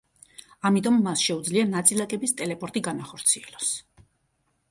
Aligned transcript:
ამიტომ 0.69 0.95
მას 1.07 1.25
შეუძლია 1.25 1.65
ნაწილაკების 1.73 2.35
ტელეპორტი 2.41 2.83
განახორციელოს. 2.87 3.71